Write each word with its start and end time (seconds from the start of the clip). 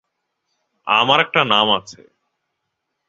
আমার 0.87 1.19
একটা 1.19 1.41
নাম 1.43 1.67
আছে। 1.71 2.01